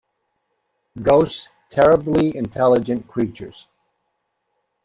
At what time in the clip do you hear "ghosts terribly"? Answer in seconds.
0.99-2.35